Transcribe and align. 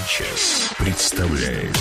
Санчес 0.00 0.70
представляет 0.78 1.76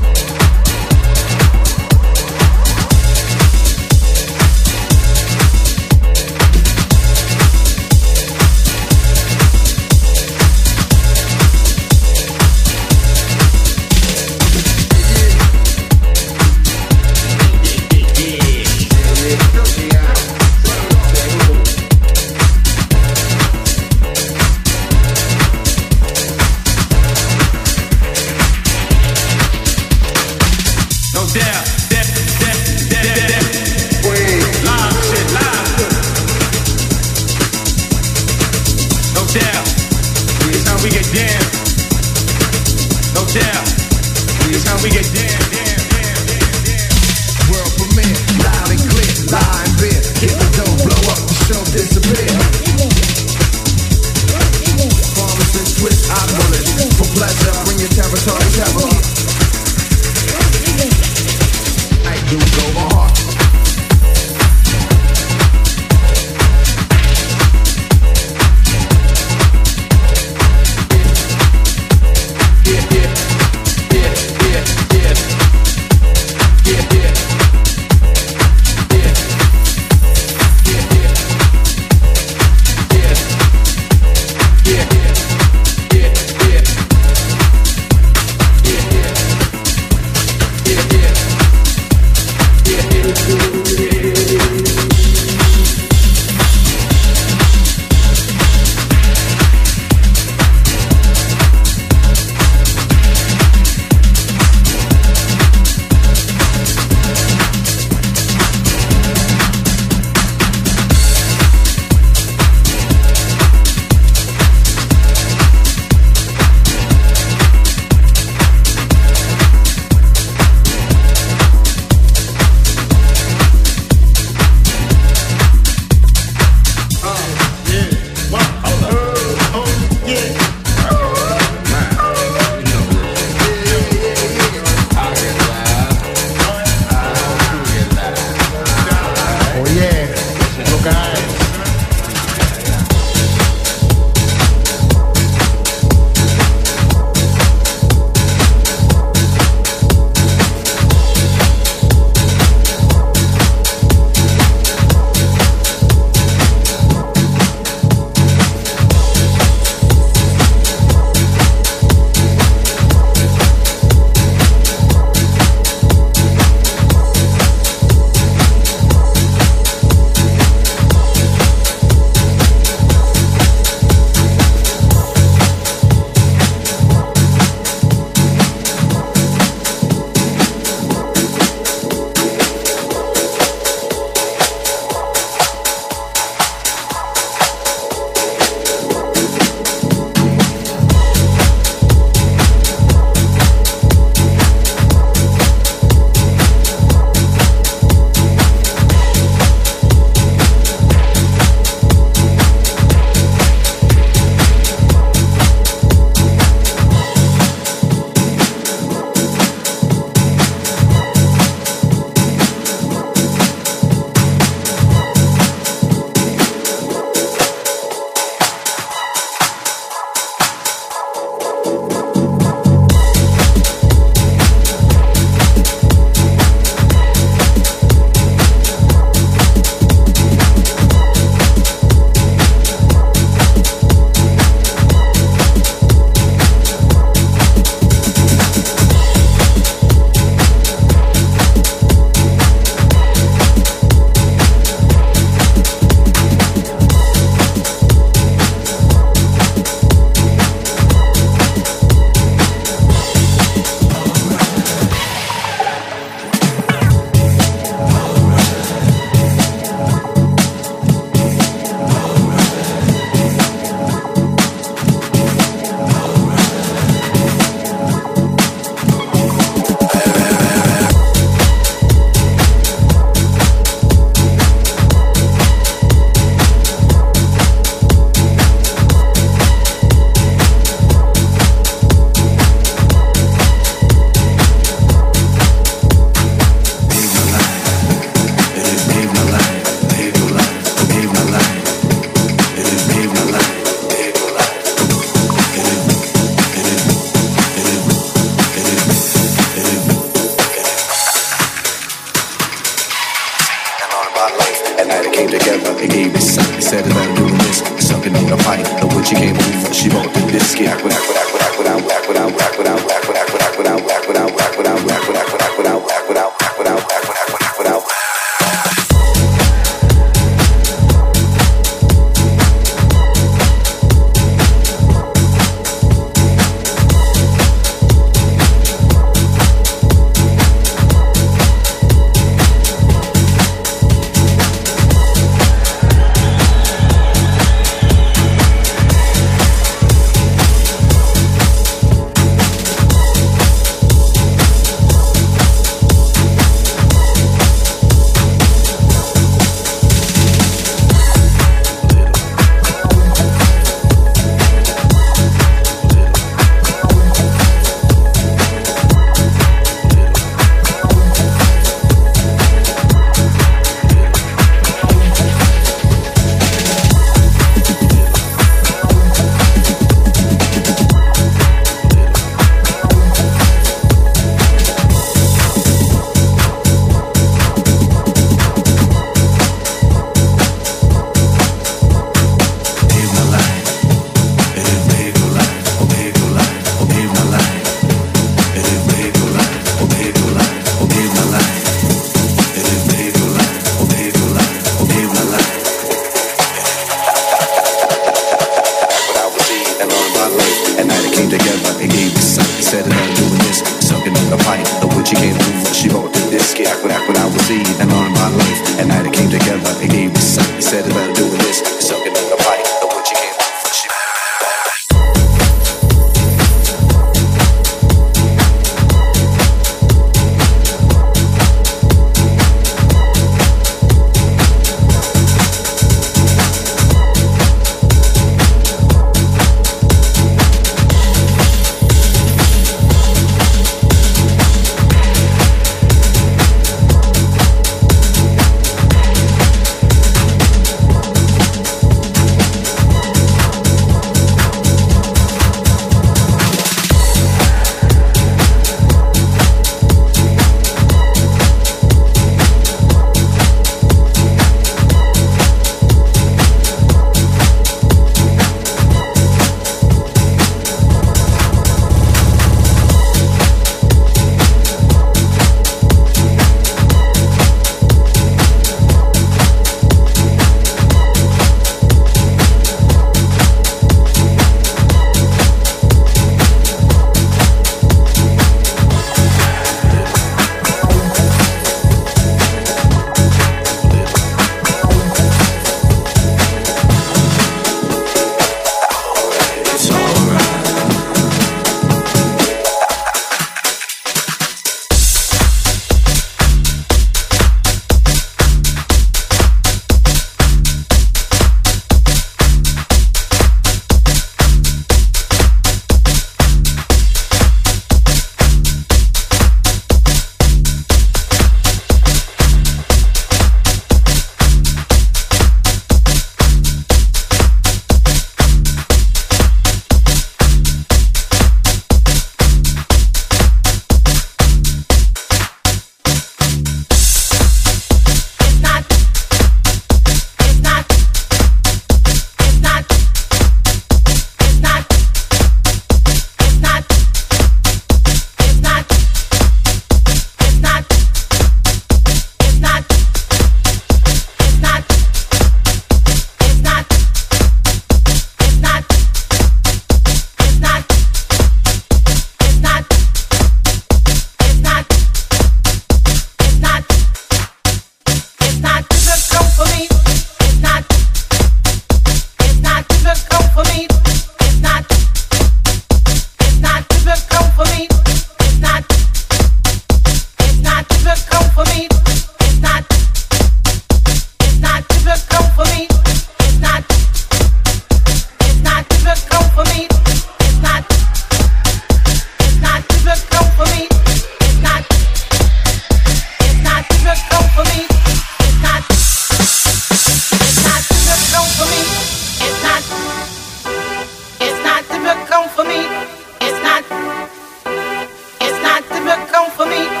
我。 599.63 600.00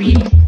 breathe. 0.00 0.39